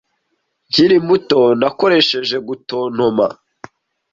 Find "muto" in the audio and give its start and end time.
1.07-1.39